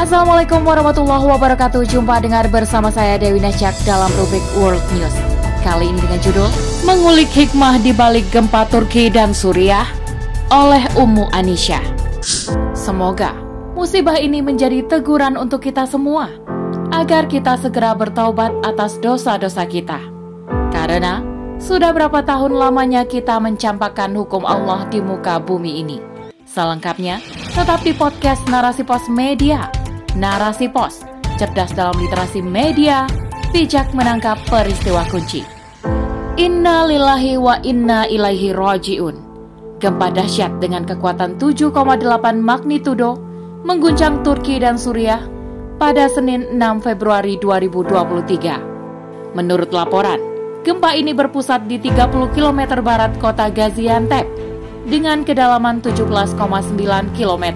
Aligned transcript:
Assalamualaikum 0.00 0.64
warahmatullahi 0.64 1.28
wabarakatuh. 1.28 1.84
Jumpa 1.84 2.24
dengar 2.24 2.48
bersama 2.48 2.88
saya 2.88 3.20
Dewi 3.20 3.36
Nasyak 3.36 3.76
dalam 3.84 4.08
rubrik 4.16 4.40
World 4.56 4.80
News. 4.96 5.12
Kali 5.60 5.92
ini 5.92 6.00
dengan 6.00 6.16
judul 6.24 6.48
Mengulik 6.88 7.28
hikmah 7.28 7.76
di 7.84 7.92
balik 7.92 8.24
gempa 8.32 8.64
Turki 8.72 9.12
dan 9.12 9.36
Suriah 9.36 9.84
oleh 10.48 10.80
Ummu 10.96 11.28
Anisha. 11.36 11.84
Semoga 12.72 13.36
musibah 13.76 14.16
ini 14.16 14.40
menjadi 14.40 14.88
teguran 14.88 15.36
untuk 15.36 15.68
kita 15.68 15.84
semua 15.84 16.32
Agar 16.96 17.28
kita 17.28 17.60
segera 17.60 17.92
bertaubat 17.92 18.56
atas 18.64 18.96
dosa-dosa 19.04 19.68
kita. 19.68 20.00
Karena 20.72 21.20
sudah 21.60 21.92
berapa 21.92 22.24
tahun 22.24 22.56
lamanya 22.56 23.04
kita 23.04 23.36
mencampakkan 23.36 24.16
hukum 24.16 24.48
Allah 24.48 24.88
di 24.88 25.04
muka 25.04 25.36
bumi 25.36 25.84
ini. 25.84 26.00
Selengkapnya, 26.48 27.20
tetap 27.52 27.84
di 27.84 27.92
podcast 27.92 28.42
Narasi 28.48 28.80
Pos 28.82 29.04
Media 29.06 29.79
Narasi 30.18 30.66
Pos, 30.66 31.06
cerdas 31.38 31.70
dalam 31.70 31.94
literasi 31.94 32.42
media, 32.42 33.06
bijak 33.54 33.94
menangkap 33.94 34.42
peristiwa 34.50 35.06
kunci. 35.06 35.46
Inna 36.34 36.82
lillahi 36.82 37.38
wa 37.38 37.62
inna 37.62 38.10
ilaihi 38.10 38.50
roji'un. 38.50 39.14
Gempa 39.78 40.10
dahsyat 40.10 40.58
dengan 40.58 40.82
kekuatan 40.82 41.38
7,8 41.38 42.42
magnitudo 42.42 43.22
mengguncang 43.62 44.26
Turki 44.26 44.58
dan 44.58 44.74
Suriah 44.74 45.22
pada 45.78 46.10
Senin 46.10 46.58
6 46.58 46.82
Februari 46.82 47.38
2023. 47.38 49.38
Menurut 49.38 49.70
laporan, 49.70 50.18
gempa 50.66 50.90
ini 50.98 51.14
berpusat 51.14 51.70
di 51.70 51.78
30 51.78 52.34
km 52.34 52.82
barat 52.82 53.14
kota 53.22 53.46
Gaziantep 53.46 54.26
dengan 54.90 55.22
kedalaman 55.22 55.78
17,9 55.78 56.34
km. 57.14 57.46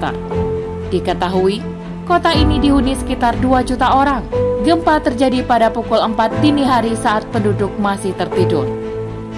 Diketahui, 0.95 1.74
Kota 2.05 2.37
ini 2.37 2.61
dihuni 2.61 2.93
sekitar 2.93 3.33
2 3.41 3.65
juta 3.65 3.97
orang. 3.97 4.29
Gempa 4.61 5.01
terjadi 5.01 5.41
pada 5.41 5.73
pukul 5.73 6.05
4 6.05 6.45
dini 6.45 6.61
hari 6.61 6.93
saat 7.01 7.25
penduduk 7.33 7.73
masih 7.81 8.13
tertidur. 8.13 8.69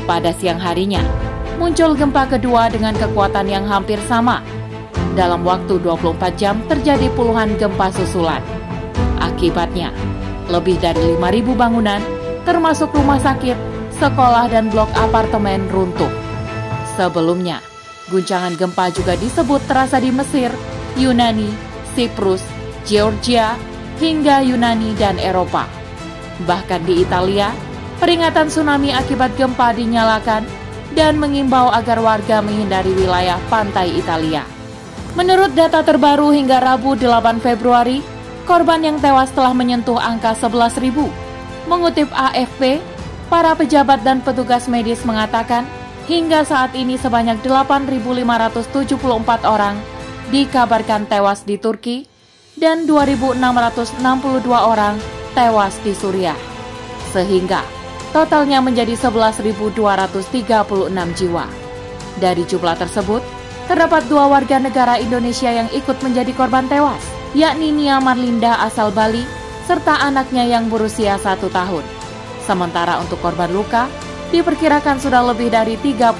Pada 0.02 0.34
siang 0.34 0.58
harinya, 0.58 0.98
muncul 1.62 1.94
gempa 1.94 2.26
kedua 2.26 2.66
dengan 2.66 2.90
kekuatan 2.98 3.46
yang 3.46 3.70
hampir 3.70 4.02
sama. 4.10 4.42
Dalam 5.14 5.46
waktu 5.46 5.78
24 5.78 6.34
jam 6.34 6.58
terjadi 6.66 7.06
puluhan 7.14 7.54
gempa 7.54 7.86
susulan. 7.94 8.42
Akibatnya, 9.22 9.94
lebih 10.50 10.82
dari 10.82 11.14
5.000 11.14 11.54
bangunan, 11.54 12.02
termasuk 12.42 12.90
rumah 12.90 13.22
sakit, 13.22 13.54
sekolah 13.94 14.50
dan 14.50 14.74
blok 14.74 14.90
apartemen 14.98 15.62
runtuh. 15.70 16.10
Sebelumnya, 16.98 17.62
guncangan 18.10 18.58
gempa 18.58 18.90
juga 18.90 19.14
disebut 19.14 19.62
terasa 19.70 20.02
di 20.02 20.10
Mesir, 20.10 20.50
Yunani, 20.98 21.50
Siprus, 21.94 22.55
Georgia, 22.86 23.58
hingga 23.98 24.46
Yunani 24.46 24.94
dan 24.94 25.18
Eropa. 25.18 25.66
Bahkan 26.46 26.86
di 26.86 27.02
Italia, 27.02 27.50
peringatan 27.98 28.46
tsunami 28.46 28.94
akibat 28.94 29.34
gempa 29.34 29.74
dinyalakan 29.74 30.46
dan 30.94 31.18
mengimbau 31.18 31.68
agar 31.68 32.00
warga 32.00 32.40
menghindari 32.40 32.94
wilayah 32.94 33.36
pantai 33.50 33.92
Italia. 33.92 34.46
Menurut 35.18 35.52
data 35.56 35.82
terbaru 35.82 36.30
hingga 36.30 36.60
Rabu 36.60 36.94
8 36.94 37.40
Februari, 37.40 38.04
korban 38.44 38.84
yang 38.84 39.00
tewas 39.00 39.32
telah 39.32 39.56
menyentuh 39.56 39.96
angka 39.96 40.36
11.000. 40.36 40.92
Mengutip 41.66 42.06
AFP, 42.14 42.78
para 43.26 43.58
pejabat 43.58 44.06
dan 44.06 44.22
petugas 44.22 44.70
medis 44.70 45.02
mengatakan 45.02 45.66
hingga 46.06 46.46
saat 46.46 46.70
ini 46.78 46.94
sebanyak 46.94 47.42
8.574 47.42 49.42
orang 49.42 49.74
dikabarkan 50.30 51.10
tewas 51.10 51.42
di 51.42 51.58
Turki 51.58 52.06
dan 52.56 52.88
2.662 52.88 54.00
orang 54.48 54.96
tewas 55.36 55.76
di 55.84 55.92
Suriah. 55.92 56.36
Sehingga 57.12 57.60
totalnya 58.16 58.64
menjadi 58.64 58.96
11.236 58.96 59.76
jiwa. 61.16 61.46
Dari 62.16 62.42
jumlah 62.48 62.76
tersebut, 62.80 63.20
terdapat 63.68 64.08
dua 64.08 64.32
warga 64.32 64.56
negara 64.56 64.96
Indonesia 64.96 65.52
yang 65.52 65.68
ikut 65.68 66.00
menjadi 66.00 66.32
korban 66.32 66.64
tewas, 66.64 67.04
yakni 67.36 67.76
Nia 67.76 68.00
Marlinda 68.00 68.56
asal 68.64 68.88
Bali, 68.88 69.24
serta 69.68 70.00
anaknya 70.00 70.48
yang 70.48 70.72
berusia 70.72 71.20
satu 71.20 71.52
tahun. 71.52 71.84
Sementara 72.40 72.96
untuk 73.04 73.20
korban 73.20 73.52
luka, 73.52 73.84
diperkirakan 74.32 74.96
sudah 74.96 75.20
lebih 75.28 75.52
dari 75.52 75.76
35.000 75.76 76.16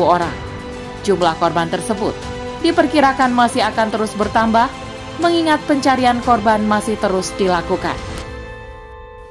orang. 0.00 0.36
Jumlah 1.04 1.36
korban 1.36 1.68
tersebut 1.68 2.36
diperkirakan 2.64 3.30
masih 3.30 3.62
akan 3.62 3.94
terus 3.94 4.10
bertambah 4.16 4.66
mengingat 5.18 5.60
pencarian 5.64 6.20
korban 6.24 6.64
masih 6.64 6.96
terus 7.00 7.32
dilakukan. 7.36 7.96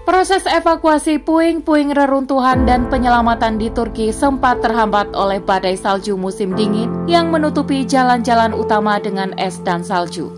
Proses 0.05 0.45
evakuasi 0.45 1.17
puing-puing 1.17 1.89
reruntuhan 1.89 2.69
dan 2.69 2.85
penyelamatan 2.93 3.57
di 3.57 3.73
Turki 3.73 4.13
sempat 4.13 4.61
terhambat 4.61 5.17
oleh 5.17 5.41
badai 5.41 5.73
salju 5.73 6.13
musim 6.13 6.53
dingin 6.53 6.93
yang 7.09 7.33
menutupi 7.33 7.81
jalan-jalan 7.89 8.53
utama 8.53 9.01
dengan 9.01 9.33
es 9.41 9.57
dan 9.65 9.81
salju. 9.81 10.29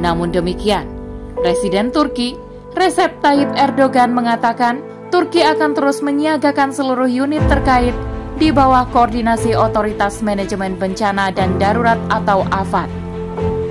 Namun 0.00 0.32
demikian, 0.32 0.88
Presiden 1.36 1.92
Turki 1.92 2.32
Recep 2.72 3.20
Tayyip 3.20 3.52
Erdogan 3.60 4.16
mengatakan 4.16 4.80
Turki 5.12 5.44
akan 5.44 5.76
terus 5.76 6.00
menyiagakan 6.00 6.72
seluruh 6.72 7.08
unit 7.08 7.44
terkait 7.52 7.92
di 8.40 8.48
bawah 8.48 8.88
koordinasi 8.88 9.52
Otoritas 9.52 10.24
Manajemen 10.24 10.80
Bencana 10.80 11.28
dan 11.28 11.60
Darurat 11.60 12.00
atau 12.08 12.46
AFAD 12.48 12.97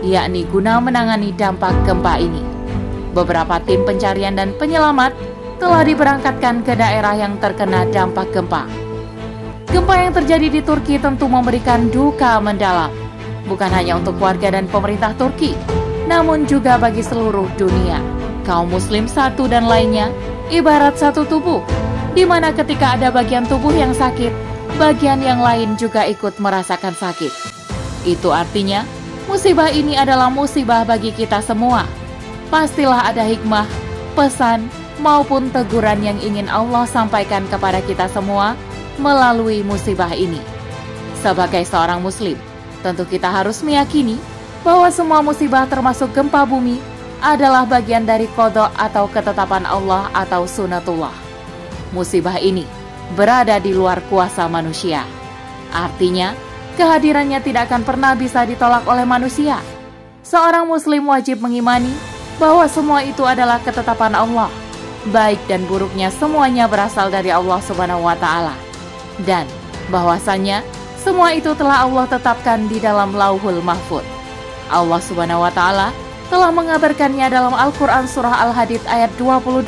yakni 0.08 0.48
guna 0.48 0.80
menangani 0.80 1.36
dampak 1.36 1.76
gempa 1.84 2.16
ini. 2.18 2.40
Beberapa 3.12 3.60
tim 3.66 3.84
pencarian 3.84 4.38
dan 4.38 4.56
penyelamat 4.56 5.12
telah 5.58 5.82
diberangkatkan 5.82 6.62
ke 6.62 6.78
daerah 6.78 7.18
yang 7.18 7.36
terkena 7.42 7.84
dampak 7.90 8.30
gempa. 8.32 8.70
Gempa 9.68 9.96
yang 10.00 10.14
terjadi 10.16 10.48
di 10.48 10.62
Turki 10.64 10.96
tentu 10.96 11.28
memberikan 11.28 11.92
duka 11.92 12.40
mendalam, 12.40 12.94
bukan 13.52 13.68
hanya 13.74 14.00
untuk 14.00 14.16
warga 14.22 14.54
dan 14.54 14.70
pemerintah 14.72 15.12
Turki, 15.20 15.58
namun 16.08 16.48
juga 16.48 16.80
bagi 16.80 17.04
seluruh 17.04 17.50
dunia. 17.60 18.00
Kaum 18.48 18.72
muslim 18.72 19.12
satu 19.12 19.44
dan 19.44 19.68
lainnya 19.68 20.08
ibarat 20.48 20.96
satu 20.96 21.28
tubuh, 21.28 21.60
di 22.16 22.24
mana 22.24 22.56
ketika 22.56 22.96
ada 22.96 23.12
bagian 23.12 23.44
tubuh 23.44 23.76
yang 23.76 23.92
sakit, 23.92 24.32
bagian 24.80 25.20
yang 25.20 25.44
lain 25.44 25.76
juga 25.76 26.08
ikut 26.08 26.40
merasakan 26.40 26.96
sakit. 26.96 27.34
Itu 28.08 28.32
artinya 28.32 28.88
Musibah 29.28 29.68
ini 29.68 30.00
adalah 30.00 30.32
musibah 30.32 30.88
bagi 30.88 31.12
kita 31.12 31.44
semua. 31.44 31.84
Pastilah 32.48 33.12
ada 33.12 33.28
hikmah, 33.28 33.68
pesan, 34.16 34.72
maupun 35.04 35.52
teguran 35.52 36.00
yang 36.00 36.16
ingin 36.24 36.48
Allah 36.48 36.88
sampaikan 36.88 37.44
kepada 37.52 37.84
kita 37.84 38.08
semua 38.08 38.56
melalui 38.96 39.68
musibah 39.68 40.16
ini. 40.16 40.40
Sebagai 41.20 41.68
seorang 41.68 42.00
Muslim, 42.00 42.40
tentu 42.80 43.04
kita 43.04 43.28
harus 43.28 43.60
meyakini 43.68 44.16
bahwa 44.64 44.88
semua 44.88 45.20
musibah, 45.20 45.68
termasuk 45.68 46.08
gempa 46.16 46.48
bumi, 46.48 46.80
adalah 47.20 47.68
bagian 47.68 48.08
dari 48.08 48.32
kodok 48.32 48.72
atau 48.80 49.12
ketetapan 49.12 49.68
Allah 49.68 50.08
atau 50.16 50.48
sunatullah. 50.48 51.14
Musibah 51.92 52.40
ini 52.40 52.64
berada 53.12 53.60
di 53.60 53.76
luar 53.76 54.00
kuasa 54.08 54.48
manusia. 54.48 55.04
Artinya, 55.76 56.32
kehadirannya 56.78 57.42
tidak 57.42 57.74
akan 57.74 57.82
pernah 57.82 58.14
bisa 58.14 58.46
ditolak 58.46 58.86
oleh 58.86 59.04
manusia. 59.04 59.58
Seorang 60.22 60.70
muslim 60.70 61.10
wajib 61.10 61.42
mengimani 61.42 61.90
bahwa 62.38 62.70
semua 62.70 63.02
itu 63.02 63.26
adalah 63.26 63.58
ketetapan 63.58 64.14
Allah. 64.14 64.54
Baik 65.10 65.42
dan 65.50 65.66
buruknya 65.66 66.14
semuanya 66.14 66.70
berasal 66.70 67.10
dari 67.10 67.34
Allah 67.34 67.58
Subhanahu 67.66 68.06
wa 68.06 68.14
taala. 68.14 68.54
Dan 69.26 69.50
bahwasannya 69.90 70.62
semua 71.02 71.34
itu 71.34 71.50
telah 71.58 71.90
Allah 71.90 72.06
tetapkan 72.06 72.70
di 72.70 72.78
dalam 72.78 73.18
Lauhul 73.18 73.64
Mahfud. 73.66 74.06
Allah 74.70 75.02
Subhanahu 75.02 75.42
wa 75.42 75.52
taala 75.52 75.90
telah 76.28 76.52
mengabarkannya 76.52 77.26
dalam 77.32 77.56
Al-Qur'an 77.56 78.06
surah 78.06 78.46
Al-Hadid 78.46 78.84
ayat 78.86 79.10
22. 79.16 79.64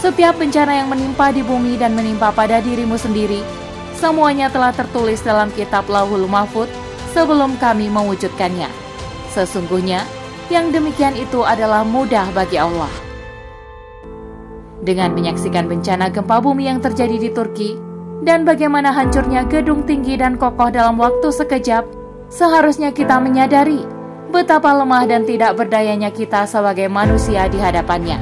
Setiap 0.00 0.38
bencana 0.40 0.80
yang 0.80 0.88
menimpa 0.88 1.28
di 1.34 1.44
bumi 1.44 1.76
dan 1.76 1.92
menimpa 1.92 2.32
pada 2.32 2.62
dirimu 2.62 2.96
sendiri 2.96 3.59
Semuanya 3.98 4.52
telah 4.52 4.70
tertulis 4.70 5.20
dalam 5.24 5.50
kitab 5.54 5.88
Lauhul 5.90 6.28
Mahfud 6.28 6.70
sebelum 7.10 7.58
kami 7.58 7.90
mewujudkannya. 7.90 8.70
Sesungguhnya, 9.30 10.02
yang 10.50 10.74
demikian 10.74 11.14
itu 11.14 11.46
adalah 11.46 11.86
mudah 11.86 12.30
bagi 12.34 12.58
Allah. 12.58 12.90
Dengan 14.80 15.12
menyaksikan 15.12 15.68
bencana 15.68 16.08
gempa 16.08 16.40
bumi 16.40 16.66
yang 16.66 16.80
terjadi 16.80 17.16
di 17.20 17.30
Turki, 17.30 17.70
dan 18.20 18.44
bagaimana 18.44 18.92
hancurnya 18.92 19.48
gedung 19.48 19.84
tinggi 19.84 20.16
dan 20.16 20.36
kokoh 20.36 20.68
dalam 20.68 21.00
waktu 21.00 21.28
sekejap, 21.32 21.84
seharusnya 22.28 22.92
kita 22.92 23.16
menyadari 23.20 23.84
betapa 24.30 24.70
lemah 24.70 25.04
dan 25.08 25.26
tidak 25.26 25.58
berdayanya 25.58 26.08
kita 26.14 26.46
sebagai 26.46 26.86
manusia 26.86 27.50
di 27.50 27.58
hadapannya. 27.58 28.16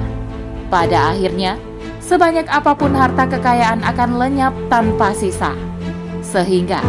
Pada 0.73 1.13
akhirnya, 1.13 1.57
sebanyak 2.09 2.49
apa 2.49 2.73
pun 2.73 2.97
harta 2.97 3.29
kekayaan 3.29 3.85
akan 3.85 4.17
lenyap 4.17 4.57
tanpa 4.73 5.13
sisa. 5.13 5.53
Sehingga 6.25 6.81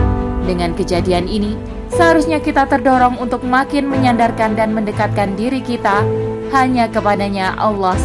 dengan 0.47 0.71
kejadian 0.71 1.27
ini, 1.27 1.59
seharusnya 1.91 2.39
kita 2.39 2.63
terdorong 2.71 3.19
untuk 3.19 3.43
makin 3.43 3.91
menyandarkan 3.91 4.55
dan 4.55 4.71
mendekatkan 4.71 5.35
diri 5.35 5.59
kita 5.59 6.07
hanya 6.55 6.87
kepadanya 6.87 7.59
Allah 7.59 7.99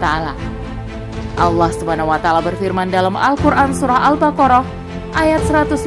taala. 0.00 0.32
Allah 1.36 1.70
taala 2.18 2.40
berfirman 2.40 2.88
dalam 2.88 3.14
Al-Qur'an 3.14 3.76
surah 3.76 4.08
Al-Baqarah 4.08 4.64
ayat 5.14 5.44
155 5.44 5.84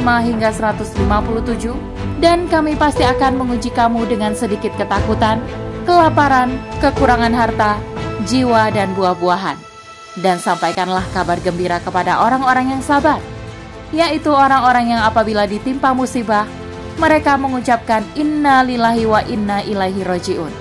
hingga 0.00 0.48
157 0.54 2.22
dan 2.22 2.46
kami 2.46 2.78
pasti 2.78 3.02
akan 3.02 3.42
menguji 3.42 3.74
kamu 3.74 4.06
dengan 4.06 4.32
sedikit 4.38 4.70
ketakutan, 4.78 5.42
kelaparan, 5.82 6.54
kekurangan 6.78 7.34
harta, 7.34 7.76
jiwa 8.24 8.70
dan 8.70 8.94
buah-buahan. 8.94 9.71
Dan 10.12 10.36
sampaikanlah 10.36 11.08
kabar 11.16 11.40
gembira 11.40 11.80
kepada 11.80 12.20
orang-orang 12.20 12.76
yang 12.76 12.82
sabar, 12.84 13.16
yaitu 13.96 14.28
orang-orang 14.28 14.92
yang 14.92 15.00
apabila 15.00 15.48
ditimpa 15.48 15.96
musibah, 15.96 16.44
mereka 17.00 17.40
mengucapkan 17.40 18.04
inna 18.12 18.60
lillahi 18.60 19.08
wa 19.08 19.24
inna 19.24 19.64
ilaihi 19.64 20.04
roji'un. 20.04 20.52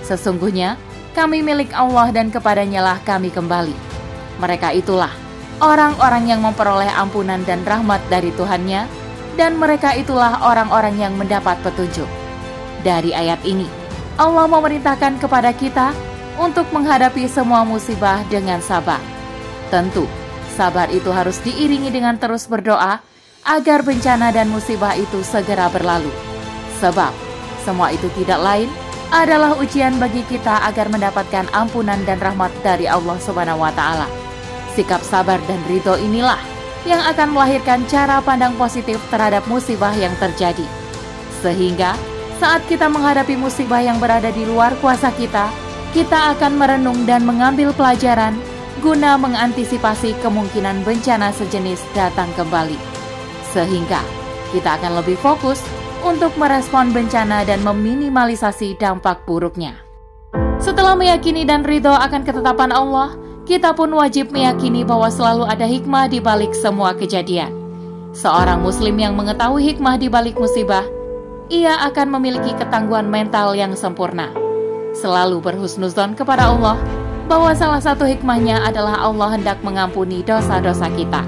Sesungguhnya 0.00 0.80
kami 1.12 1.44
milik 1.44 1.68
Allah 1.76 2.08
dan 2.16 2.32
kepadanya 2.32 2.80
lah 2.80 2.98
kami 3.04 3.28
kembali. 3.28 3.76
Mereka 4.40 4.72
itulah 4.72 5.12
orang-orang 5.60 6.24
yang 6.32 6.40
memperoleh 6.40 6.88
ampunan 6.88 7.44
dan 7.44 7.60
rahmat 7.62 8.00
dari 8.08 8.32
Tuhannya, 8.32 8.88
dan 9.36 9.60
mereka 9.60 9.92
itulah 9.92 10.40
orang-orang 10.48 10.96
yang 10.96 11.12
mendapat 11.12 11.60
petunjuk. 11.60 12.08
Dari 12.80 13.12
ayat 13.12 13.44
ini, 13.44 13.68
Allah 14.16 14.48
memerintahkan 14.48 15.20
kepada 15.20 15.52
kita 15.52 15.92
untuk 16.38 16.66
menghadapi 16.74 17.26
semua 17.30 17.62
musibah 17.62 18.22
dengan 18.26 18.58
sabar. 18.58 19.00
Tentu, 19.70 20.06
sabar 20.54 20.90
itu 20.90 21.10
harus 21.10 21.38
diiringi 21.42 21.90
dengan 21.90 22.18
terus 22.18 22.46
berdoa 22.46 23.02
agar 23.44 23.84
bencana 23.84 24.32
dan 24.32 24.48
musibah 24.48 24.96
itu 24.96 25.20
segera 25.22 25.68
berlalu. 25.68 26.10
Sebab, 26.80 27.12
semua 27.62 27.92
itu 27.94 28.08
tidak 28.18 28.40
lain 28.40 28.68
adalah 29.14 29.54
ujian 29.60 29.94
bagi 30.02 30.26
kita 30.26 30.66
agar 30.66 30.90
mendapatkan 30.90 31.46
ampunan 31.54 32.00
dan 32.02 32.18
rahmat 32.18 32.50
dari 32.66 32.90
Allah 32.90 33.14
Subhanahu 33.22 33.62
wa 33.62 33.70
taala. 33.70 34.10
Sikap 34.74 35.04
sabar 35.06 35.38
dan 35.46 35.62
ridho 35.70 35.94
inilah 36.02 36.40
yang 36.84 37.00
akan 37.00 37.32
melahirkan 37.32 37.86
cara 37.86 38.18
pandang 38.20 38.58
positif 38.58 38.98
terhadap 39.08 39.46
musibah 39.46 39.94
yang 39.94 40.12
terjadi. 40.18 40.66
Sehingga 41.40 41.94
saat 42.42 42.66
kita 42.66 42.90
menghadapi 42.90 43.38
musibah 43.38 43.80
yang 43.80 44.02
berada 44.02 44.28
di 44.34 44.42
luar 44.44 44.74
kuasa 44.82 45.14
kita, 45.14 45.48
kita 45.94 46.34
akan 46.34 46.58
merenung 46.58 47.06
dan 47.06 47.22
mengambil 47.22 47.70
pelajaran 47.70 48.34
guna 48.82 49.14
mengantisipasi 49.14 50.18
kemungkinan 50.18 50.82
bencana 50.82 51.30
sejenis 51.30 51.78
datang 51.94 52.26
kembali. 52.34 52.74
Sehingga 53.54 54.02
kita 54.50 54.74
akan 54.82 54.98
lebih 54.98 55.14
fokus 55.22 55.62
untuk 56.02 56.34
merespon 56.34 56.90
bencana 56.90 57.46
dan 57.46 57.62
meminimalisasi 57.62 58.74
dampak 58.74 59.22
buruknya. 59.22 59.78
Setelah 60.58 60.98
meyakini 60.98 61.46
dan 61.46 61.62
ridho 61.62 61.94
akan 61.94 62.26
ketetapan 62.26 62.74
Allah, 62.74 63.14
kita 63.46 63.70
pun 63.70 63.94
wajib 63.94 64.34
meyakini 64.34 64.82
bahwa 64.82 65.06
selalu 65.06 65.46
ada 65.46 65.64
hikmah 65.64 66.10
di 66.10 66.18
balik 66.18 66.50
semua 66.58 66.90
kejadian. 66.98 67.54
Seorang 68.10 68.66
muslim 68.66 68.98
yang 68.98 69.14
mengetahui 69.14 69.62
hikmah 69.62 69.94
di 70.02 70.10
balik 70.10 70.34
musibah, 70.34 70.82
ia 71.46 71.78
akan 71.86 72.18
memiliki 72.18 72.50
ketangguhan 72.58 73.06
mental 73.06 73.54
yang 73.54 73.78
sempurna. 73.78 74.43
Selalu 74.94 75.42
berhusnuzon 75.42 76.14
kepada 76.14 76.54
Allah 76.54 76.78
bahwa 77.26 77.50
salah 77.50 77.82
satu 77.82 78.06
hikmahnya 78.06 78.62
adalah 78.62 79.02
Allah 79.02 79.34
hendak 79.34 79.58
mengampuni 79.66 80.22
dosa-dosa 80.22 80.86
kita. 80.94 81.26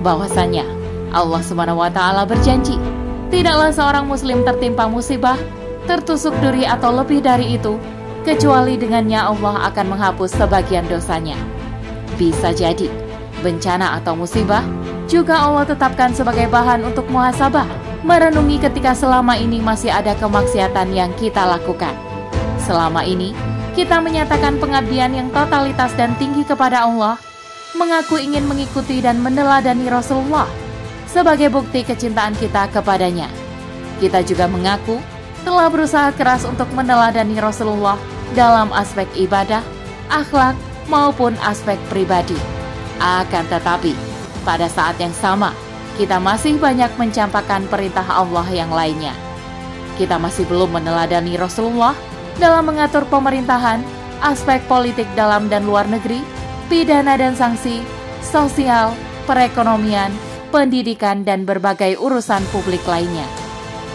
Bahwasanya 0.00 0.64
Allah 1.12 1.42
Subhanahu 1.44 1.84
wa 1.84 1.92
taala 1.92 2.24
berjanji, 2.24 2.80
tidaklah 3.28 3.68
seorang 3.68 4.08
muslim 4.08 4.40
tertimpa 4.40 4.88
musibah, 4.88 5.36
tertusuk 5.84 6.32
duri 6.40 6.64
atau 6.64 6.88
lebih 6.96 7.20
dari 7.20 7.60
itu 7.60 7.76
kecuali 8.24 8.80
dengannya 8.80 9.20
Allah 9.20 9.68
akan 9.68 9.86
menghapus 9.92 10.32
sebagian 10.40 10.88
dosanya. 10.88 11.36
Bisa 12.16 12.56
jadi, 12.56 12.88
bencana 13.44 14.00
atau 14.00 14.16
musibah 14.16 14.64
juga 15.08 15.44
Allah 15.44 15.68
tetapkan 15.68 16.12
sebagai 16.16 16.48
bahan 16.48 16.88
untuk 16.88 17.04
muhasabah, 17.12 17.68
merenungi 18.00 18.60
ketika 18.60 18.96
selama 18.96 19.36
ini 19.36 19.60
masih 19.60 19.92
ada 19.92 20.16
kemaksiatan 20.16 20.88
yang 20.92 21.12
kita 21.20 21.44
lakukan. 21.44 22.07
Selama 22.68 23.00
ini, 23.00 23.32
kita 23.72 23.96
menyatakan 24.04 24.60
pengabdian 24.60 25.16
yang 25.16 25.32
totalitas 25.32 25.88
dan 25.96 26.12
tinggi 26.20 26.44
kepada 26.44 26.84
Allah, 26.84 27.16
mengaku 27.72 28.20
ingin 28.20 28.44
mengikuti 28.44 29.00
dan 29.00 29.24
meneladani 29.24 29.88
Rasulullah 29.88 30.44
sebagai 31.08 31.48
bukti 31.48 31.80
kecintaan 31.80 32.36
kita 32.36 32.68
kepadanya. 32.68 33.32
Kita 33.96 34.20
juga 34.20 34.44
mengaku 34.44 35.00
telah 35.48 35.72
berusaha 35.72 36.12
keras 36.12 36.44
untuk 36.44 36.68
meneladani 36.76 37.40
Rasulullah 37.40 37.96
dalam 38.36 38.68
aspek 38.76 39.08
ibadah, 39.16 39.64
akhlak, 40.12 40.52
maupun 40.92 41.32
aspek 41.40 41.80
pribadi. 41.88 42.36
Akan 43.00 43.48
tetapi, 43.48 43.96
pada 44.44 44.68
saat 44.68 45.00
yang 45.00 45.16
sama, 45.16 45.56
kita 45.96 46.20
masih 46.20 46.60
banyak 46.60 46.92
mencampakkan 47.00 47.64
perintah 47.72 48.04
Allah 48.04 48.44
yang 48.52 48.68
lainnya. 48.68 49.16
Kita 49.96 50.20
masih 50.20 50.44
belum 50.44 50.76
meneladani 50.76 51.40
Rasulullah 51.40 51.96
dalam 52.38 52.70
mengatur 52.70 53.04
pemerintahan, 53.10 53.82
aspek 54.22 54.62
politik 54.70 55.06
dalam 55.14 55.50
dan 55.50 55.66
luar 55.66 55.86
negeri, 55.86 56.22
pidana 56.70 57.18
dan 57.18 57.34
sanksi, 57.34 57.82
sosial, 58.24 58.94
perekonomian, 59.26 60.10
pendidikan, 60.54 61.26
dan 61.26 61.44
berbagai 61.44 61.98
urusan 61.98 62.42
publik 62.54 62.82
lainnya. 62.88 63.26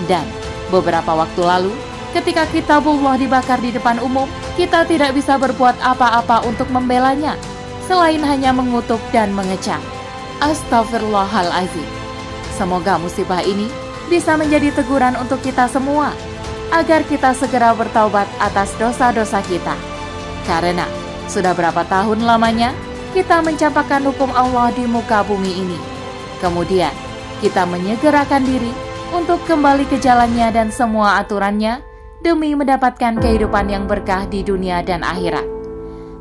Dan 0.05 0.27
beberapa 0.69 1.15
waktu 1.15 1.41
lalu, 1.41 1.73
Ketika 2.13 2.45
kitabullah 2.45 3.17
dibakar 3.17 3.57
di 3.57 3.73
depan 3.73 3.97
umum, 3.97 4.29
kita 4.53 4.85
tidak 4.85 5.17
bisa 5.17 5.33
berbuat 5.33 5.73
apa-apa 5.81 6.45
untuk 6.45 6.69
membelanya, 6.69 7.33
selain 7.89 8.21
hanya 8.21 8.53
mengutuk 8.53 9.01
dan 9.09 9.33
mengecam. 9.33 9.81
Astaghfirullahalazim. 10.37 11.89
Semoga 12.53 13.01
musibah 13.01 13.41
ini 13.41 13.65
bisa 14.13 14.37
menjadi 14.37 14.69
teguran 14.77 15.17
untuk 15.17 15.41
kita 15.41 15.65
semua, 15.65 16.13
agar 16.73 17.05
kita 17.05 17.37
segera 17.37 17.69
bertaubat 17.77 18.25
atas 18.41 18.73
dosa-dosa 18.81 19.45
kita. 19.45 19.77
Karena 20.49 20.89
sudah 21.29 21.53
berapa 21.53 21.85
tahun 21.85 22.25
lamanya 22.25 22.73
kita 23.13 23.45
mencampakkan 23.45 24.01
hukum 24.09 24.33
Allah 24.33 24.73
di 24.73 24.89
muka 24.89 25.21
bumi 25.21 25.53
ini. 25.61 25.79
Kemudian 26.41 26.91
kita 27.45 27.69
menyegerakan 27.69 28.41
diri 28.41 28.73
untuk 29.13 29.39
kembali 29.45 29.85
ke 29.85 30.01
jalannya 30.01 30.49
dan 30.49 30.73
semua 30.73 31.21
aturannya 31.21 31.85
demi 32.25 32.57
mendapatkan 32.57 33.21
kehidupan 33.21 33.69
yang 33.69 33.85
berkah 33.85 34.25
di 34.25 34.41
dunia 34.41 34.81
dan 34.81 35.05
akhirat. 35.05 35.45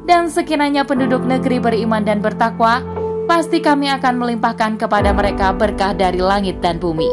Dan 0.05 0.29
sekiranya 0.29 0.85
penduduk 0.85 1.25
negeri 1.25 1.63
beriman 1.63 2.03
dan 2.03 2.19
bertakwa, 2.19 2.83
pasti 3.31 3.63
kami 3.63 3.87
akan 3.89 4.19
melimpahkan 4.19 4.77
kepada 4.77 5.15
mereka 5.15 5.55
berkah 5.55 5.95
dari 5.95 6.19
langit 6.19 6.59
dan 6.59 6.83
bumi. 6.83 7.07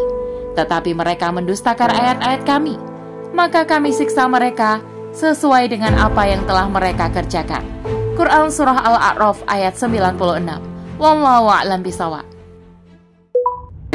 Tetapi 0.57 0.97
mereka 0.97 1.29
mendustakan 1.29 1.93
ayat-ayat 1.93 2.41
kami, 2.49 2.88
maka 3.39 3.63
kami 3.63 3.95
siksa 3.95 4.27
mereka 4.27 4.83
sesuai 5.15 5.71
dengan 5.71 5.95
apa 5.95 6.27
yang 6.27 6.43
telah 6.43 6.67
mereka 6.67 7.07
kerjakan. 7.07 7.63
Quran 8.19 8.51
Surah 8.51 8.83
Al-A'raf 8.83 9.47
ayat 9.47 9.79
96 9.79 10.19
Wallahu 10.99 11.47
a'lam 11.47 11.79
bisawab. 11.79 12.27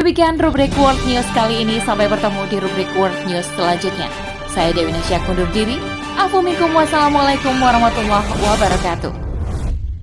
Demikian 0.01 0.41
rubrik 0.41 0.73
World 0.81 0.97
News 1.05 1.29
kali 1.37 1.61
ini. 1.61 1.77
Sampai 1.77 2.09
bertemu 2.09 2.41
di 2.49 2.57
rubrik 2.57 2.89
World 2.97 3.13
News 3.29 3.45
selanjutnya. 3.53 4.09
Saya 4.49 4.73
Dewi 4.73 4.89
Nasyak 4.89 5.21
undur 5.29 5.45
diri. 5.53 5.77
Assalamualaikum 6.17 7.53
warahmatullahi 7.61 8.25
wabarakatuh. 8.25 9.34